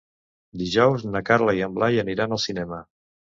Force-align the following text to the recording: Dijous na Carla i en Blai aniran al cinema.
Dijous 0.61 1.05
na 1.15 1.21
Carla 1.27 1.55
i 1.59 1.61
en 1.67 1.77
Blai 1.77 2.01
aniran 2.05 2.35
al 2.39 2.43
cinema. 2.47 2.81